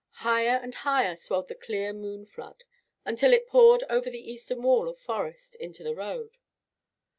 [0.25, 2.63] Higher and higher swelled the clear moon flood,
[3.05, 6.37] until it poured over the eastern wall of forest into the road.